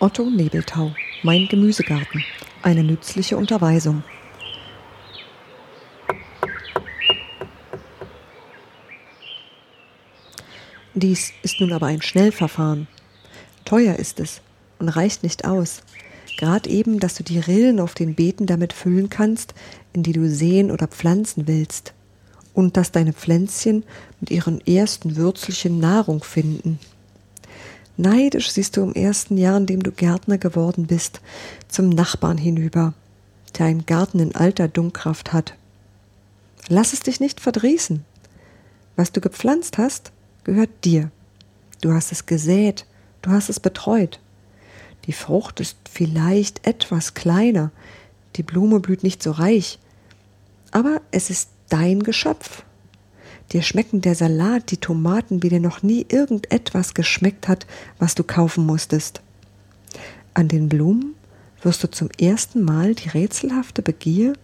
[0.00, 2.22] Otto Nebeltau, Mein Gemüsegarten.
[2.62, 4.04] Eine nützliche Unterweisung.
[10.94, 12.86] Dies ist nun aber ein Schnellverfahren.
[13.64, 14.40] Teuer ist es
[14.78, 15.82] und reicht nicht aus.
[16.38, 19.52] Gerade eben, dass du die Rillen auf den Beeten damit füllen kannst,
[19.92, 21.92] in die du säen oder pflanzen willst.
[22.54, 23.82] Und dass deine Pflänzchen
[24.20, 26.78] mit ihren ersten Würzelchen Nahrung finden.
[28.00, 31.20] Neidisch siehst du im ersten Jahr, in dem du Gärtner geworden bist,
[31.66, 32.94] zum Nachbarn hinüber,
[33.58, 35.54] der einen Garten in alter Dunkkraft hat.
[36.68, 38.04] Lass es dich nicht verdrießen.
[38.94, 40.12] Was du gepflanzt hast,
[40.44, 41.10] gehört dir.
[41.80, 42.86] Du hast es gesät,
[43.20, 44.20] du hast es betreut.
[45.06, 47.72] Die Frucht ist vielleicht etwas kleiner,
[48.36, 49.80] die Blume blüht nicht so reich,
[50.70, 52.62] aber es ist dein Geschöpf.
[53.52, 57.66] Dir schmecken der Salat, die Tomaten, wie dir noch nie irgendetwas geschmeckt hat,
[57.98, 59.22] was du kaufen musstest.
[60.34, 61.14] An den Blumen
[61.62, 64.34] wirst du zum ersten Mal die rätselhafte Begier,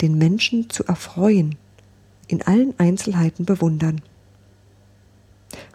[0.00, 1.56] den Menschen zu erfreuen,
[2.28, 4.02] in allen Einzelheiten bewundern.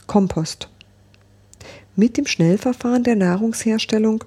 [0.08, 0.70] Kompost.
[1.96, 4.24] Mit dem Schnellverfahren der Nahrungsherstellung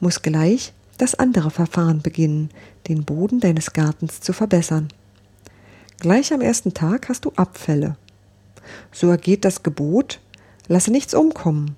[0.00, 2.50] muss gleich das andere Verfahren beginnen,
[2.88, 4.88] den Boden deines Gartens zu verbessern.
[5.98, 7.96] Gleich am ersten Tag hast du Abfälle.
[8.90, 10.20] So ergeht das Gebot,
[10.68, 11.76] lasse nichts umkommen,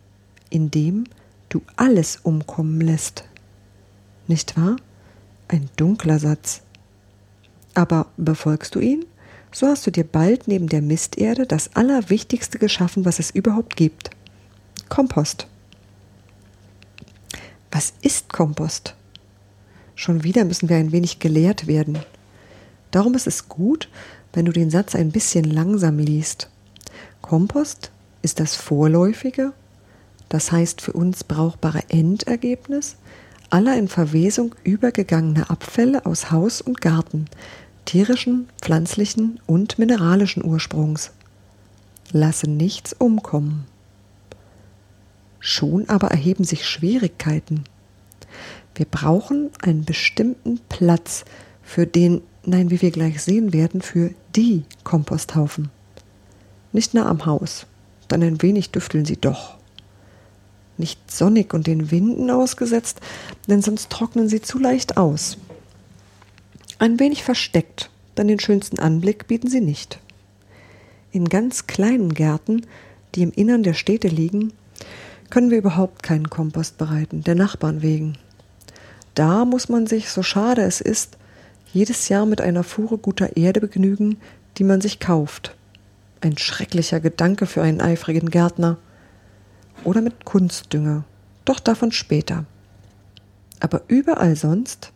[0.51, 1.05] indem
[1.49, 3.25] du alles umkommen lässt.
[4.27, 4.77] Nicht wahr?
[5.49, 6.63] Ein dunkler Satz.
[7.75, 9.05] Aber befolgst du ihn,
[9.53, 14.11] so hast du dir bald neben der Misterde das Allerwichtigste geschaffen, was es überhaupt gibt.
[14.89, 15.47] Kompost.
[17.71, 18.95] Was ist Kompost?
[19.97, 21.99] Schon wieder müssen wir ein wenig gelehrt werden.
[22.91, 23.89] Darum ist es gut,
[24.33, 26.51] wenn du den Satz ein bisschen langsam liest.
[27.25, 29.55] Kompost ist das vorläufige,
[30.29, 32.97] das heißt für uns brauchbare Endergebnis
[33.49, 37.25] aller in Verwesung übergegangener Abfälle aus Haus und Garten,
[37.87, 41.13] tierischen, pflanzlichen und mineralischen Ursprungs.
[42.13, 43.65] Lasse nichts umkommen.
[45.41, 47.65] Schon aber erheben sich Schwierigkeiten.
[48.75, 51.25] Wir brauchen einen bestimmten Platz
[51.63, 55.71] für den, nein, wie wir gleich sehen werden, für die Komposthaufen.
[56.75, 57.67] Nicht nah am Haus,
[58.09, 59.59] dann ein wenig düfteln sie doch.
[60.77, 62.99] Nicht sonnig und den Winden ausgesetzt,
[63.47, 65.39] denn sonst trocknen sie zu leicht aus.
[66.81, 70.01] Ein wenig versteckt, denn den schönsten Anblick bieten sie nicht.
[71.13, 72.67] In ganz kleinen Gärten,
[73.15, 74.53] die im Innern der Städte liegen,
[75.31, 78.19] können wir überhaupt keinen Kompost bereiten, der Nachbarn wegen.
[79.15, 81.19] Da muss man sich, so schade es ist,
[81.73, 84.17] jedes Jahr mit einer Fuhre guter Erde begnügen,
[84.59, 85.55] die man sich kauft.
[86.25, 88.79] Ein schrecklicher Gedanke für einen eifrigen Gärtner.
[89.85, 91.05] Oder mit Kunstdünger,
[91.45, 92.47] doch davon später.
[93.61, 94.91] Aber überall sonst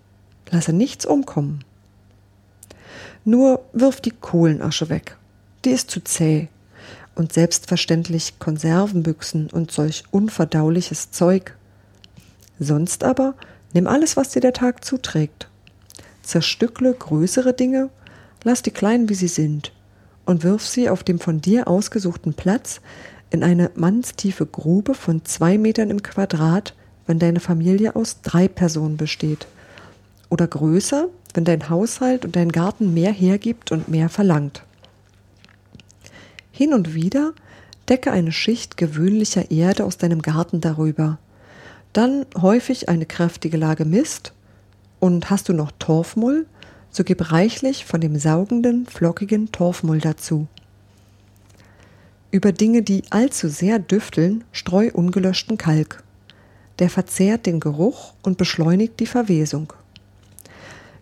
[0.49, 1.65] lasse nichts umkommen.
[3.27, 5.19] Nur wirf die Kohlenasche weg.
[5.67, 6.49] Die ist zu zäh.
[7.15, 11.59] Und selbstverständlich Konservenbüchsen und solch unverdauliches Zeug.
[12.59, 13.35] Sonst aber
[13.75, 15.51] nimm alles, was dir der Tag zuträgt.
[16.23, 17.91] Zerstückle größere Dinge,
[18.45, 19.73] lass die kleinen, wie sie sind,
[20.29, 22.83] und wirf sie auf dem von dir ausgesuchten Platz
[23.31, 26.75] in eine mannstiefe Grube von zwei Metern im Quadrat,
[27.07, 29.47] wenn deine Familie aus drei Personen besteht.
[30.29, 34.65] Oder größer, wenn dein Haushalt und dein Garten mehr hergibt und mehr verlangt.
[36.53, 37.33] Hin und wieder
[37.89, 41.17] decke eine Schicht gewöhnlicher Erde aus deinem Garten darüber.
[41.95, 44.35] Dann häufig eine kräftige Lage Mist.
[45.01, 46.45] Und hast du noch Torfmull,
[46.91, 50.47] so gib reichlich von dem saugenden, flockigen Torfmull dazu.
[52.31, 56.03] Über Dinge, die allzu sehr düfteln, streu ungelöschten Kalk.
[56.79, 59.73] Der verzehrt den Geruch und beschleunigt die Verwesung.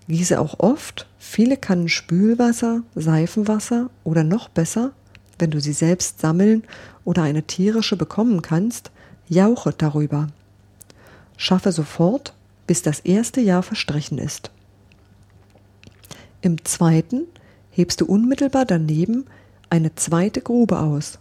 [0.09, 4.93] Gieße auch oft viele Kannen Spülwasser, Seifenwasser oder noch besser,
[5.39, 6.63] wenn du sie selbst sammeln
[7.05, 8.91] oder eine tierische bekommen kannst,
[9.29, 10.29] jauche darüber.
[11.37, 12.35] Schaffe sofort,
[12.67, 14.51] bis das erste Jahr verstrichen ist.
[16.47, 17.23] Im zweiten
[17.73, 19.27] hebst du unmittelbar daneben
[19.69, 21.19] eine zweite Grube aus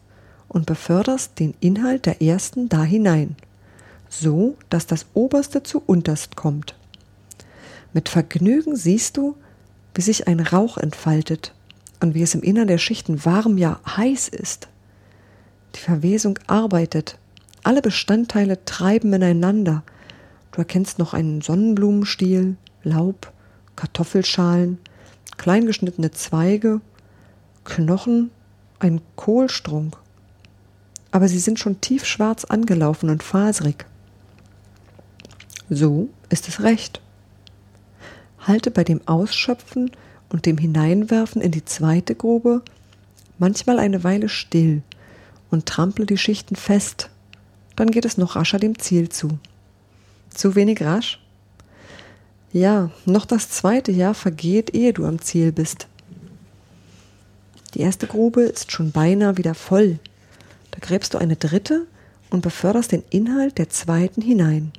[0.48, 3.36] und beförderst den Inhalt der ersten da hinein,
[4.08, 6.76] so dass das oberste zu unterst kommt.
[7.92, 9.36] Mit Vergnügen siehst du,
[9.96, 11.56] wie sich ein Rauch entfaltet
[12.02, 14.68] und wie es im Innern der Schichten warm, ja heiß ist.
[15.74, 17.18] Die Verwesung arbeitet,
[17.64, 19.82] alle Bestandteile treiben ineinander.
[20.52, 23.34] Du erkennst noch einen Sonnenblumenstiel, Laub,
[23.76, 24.78] Kartoffelschalen,
[25.38, 26.82] kleingeschnittene Zweige,
[27.64, 28.32] Knochen,
[28.80, 29.98] ein Kohlstrunk.
[31.12, 33.86] Aber sie sind schon tiefschwarz angelaufen und faserig.
[35.70, 37.02] So ist es recht.
[38.40, 39.92] Halte bei dem Ausschöpfen
[40.30, 42.62] und dem Hineinwerfen in die zweite Grube
[43.38, 44.82] manchmal eine Weile still
[45.50, 47.10] und trample die Schichten fest,
[47.76, 49.40] dann geht es noch rascher dem Ziel zu.
[50.30, 51.20] Zu wenig rasch?
[52.56, 55.88] Ja, noch das zweite Jahr vergeht, ehe du am Ziel bist.
[57.74, 60.00] Die erste Grube ist schon beinahe wieder voll.
[60.72, 61.86] Da gräbst du eine dritte
[62.30, 64.72] und beförderst den Inhalt der zweiten hinein.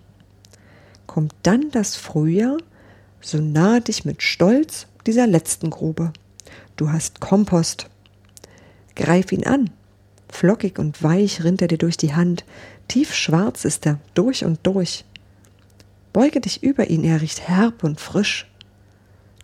[1.06, 2.56] Kommt dann das Frühjahr,
[3.20, 6.14] so nahe dich mit Stolz dieser letzten Grube.
[6.76, 7.90] Du hast Kompost.
[8.94, 9.68] Greif ihn an.
[10.30, 12.46] Flockig und weich rinnt er dir durch die Hand.
[12.88, 15.04] Tief schwarz ist er, durch und durch.
[16.16, 18.50] Beuge dich über ihn, er riecht herb und frisch.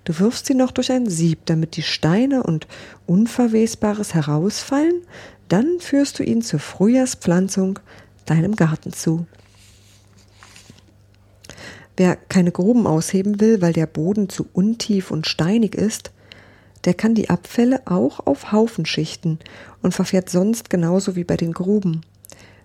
[0.05, 2.67] Du wirfst ihn noch durch ein Sieb, damit die Steine und
[3.05, 5.03] Unverwesbares herausfallen,
[5.51, 7.79] dann führst du ihn zur Frühjahrspflanzung
[8.25, 9.27] deinem Garten zu.
[11.99, 16.11] Wer keine Gruben ausheben will, weil der Boden zu untief und steinig ist,
[16.87, 19.41] der kann die Abfälle auch auf Haufen schichten
[19.83, 22.01] und verfährt sonst genauso wie bei den Gruben.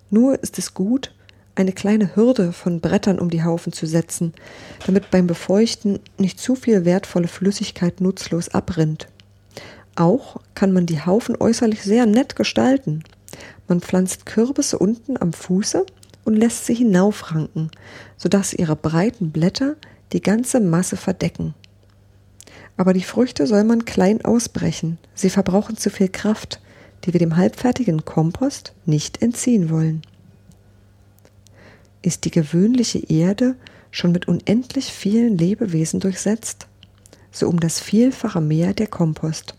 [0.08, 1.12] Nur ist es gut,
[1.58, 4.32] eine kleine Hürde von Brettern um die Haufen zu setzen,
[4.86, 9.08] damit beim Befeuchten nicht zu viel wertvolle Flüssigkeit nutzlos abrinnt.
[9.96, 13.02] Auch kann man die Haufen äußerlich sehr nett gestalten.
[13.66, 15.84] Man pflanzt Kürbisse unten am Fuße
[16.24, 17.72] und lässt sie hinaufranken,
[18.16, 19.74] sodass ihre breiten Blätter
[20.12, 21.54] die ganze Masse verdecken.
[22.76, 26.60] Aber die Früchte soll man klein ausbrechen, sie verbrauchen zu viel Kraft,
[27.04, 30.02] die wir dem halbfertigen Kompost nicht entziehen wollen.
[32.02, 33.56] Ist die gewöhnliche Erde
[33.90, 36.66] schon mit unendlich vielen Lebewesen durchsetzt,
[37.30, 39.54] so um das Vielfache mehr der Kompost.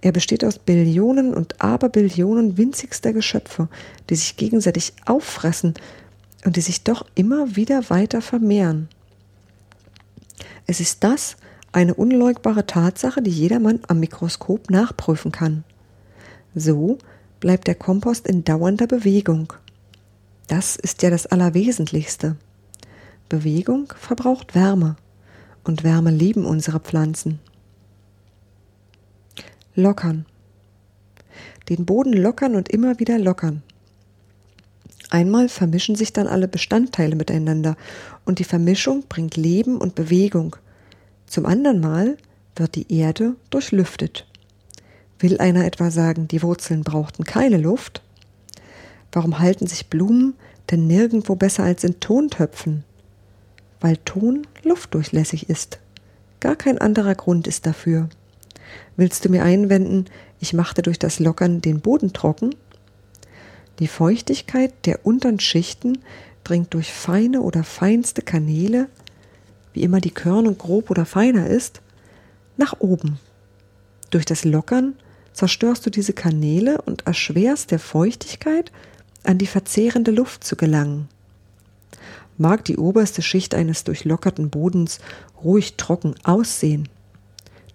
[0.00, 3.68] Er besteht aus Billionen und Aberbillionen winzigster Geschöpfe,
[4.10, 5.74] die sich gegenseitig auffressen
[6.44, 8.88] und die sich doch immer wieder weiter vermehren.
[10.66, 11.36] Es ist das
[11.70, 15.64] eine unleugbare Tatsache, die jedermann am Mikroskop nachprüfen kann.
[16.54, 16.98] So
[17.40, 19.52] bleibt der Kompost in dauernder Bewegung.
[20.46, 22.36] Das ist ja das Allerwesentlichste.
[23.28, 24.96] Bewegung verbraucht Wärme
[25.64, 27.40] und Wärme lieben unsere Pflanzen.
[29.74, 30.26] Lockern.
[31.68, 33.62] Den Boden lockern und immer wieder lockern.
[35.08, 37.76] Einmal vermischen sich dann alle Bestandteile miteinander
[38.24, 40.56] und die Vermischung bringt Leben und Bewegung.
[41.26, 42.16] Zum anderen Mal
[42.56, 44.26] wird die Erde durchlüftet.
[45.18, 48.02] Will einer etwa sagen, die Wurzeln brauchten keine Luft?
[49.12, 50.34] Warum halten sich Blumen
[50.70, 52.84] denn nirgendwo besser als in Tontöpfen?
[53.80, 55.78] Weil Ton luftdurchlässig ist.
[56.40, 58.08] Gar kein anderer Grund ist dafür.
[58.96, 60.06] Willst du mir einwenden,
[60.40, 62.54] ich machte durch das Lockern den Boden trocken?
[63.78, 65.98] Die Feuchtigkeit der unteren Schichten
[66.44, 68.88] dringt durch feine oder feinste Kanäle,
[69.72, 71.80] wie immer die Körnung grob oder feiner ist,
[72.56, 73.18] nach oben.
[74.10, 74.94] Durch das Lockern
[75.32, 78.70] zerstörst du diese Kanäle und erschwerst der Feuchtigkeit,
[79.24, 81.08] an die verzehrende Luft zu gelangen.
[82.38, 84.98] Mag die oberste Schicht eines durchlockerten Bodens
[85.42, 86.88] ruhig trocken aussehen,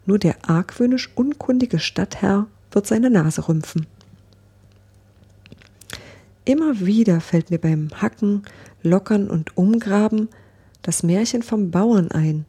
[0.06, 3.86] nur der argwöhnisch unkundige Stadtherr wird seine Nase rümpfen.
[6.46, 8.44] Immer wieder fällt mir beim Hacken,
[8.82, 10.30] Lockern und Umgraben
[10.82, 12.46] das Märchen vom Bauern ein,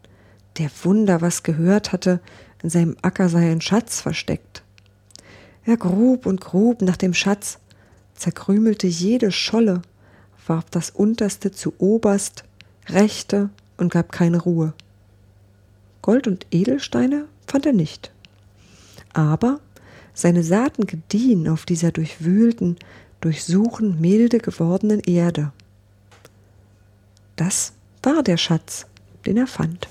[0.58, 2.20] der Wunder was gehört hatte,
[2.62, 4.62] in seinem Acker sei ein Schatz versteckt.
[5.64, 7.58] Er grub und grub nach dem Schatz,
[8.18, 9.82] zerkrümelte jede Scholle,
[10.46, 12.44] warf das Unterste zu oberst,
[12.88, 14.74] rächte und gab keine Ruhe.
[16.02, 18.12] Gold und Edelsteine fand er nicht.
[19.12, 19.60] Aber
[20.14, 22.76] seine Saaten gediehen auf dieser durchwühlten,
[23.20, 25.52] durchsuchen milde gewordenen Erde.
[27.36, 27.72] Das
[28.02, 28.86] war der Schatz,
[29.26, 29.88] den er fand.